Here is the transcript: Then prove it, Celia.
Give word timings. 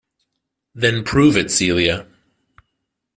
Then 0.73 1.03
prove 1.03 1.37
it, 1.37 1.51
Celia. 1.51 2.07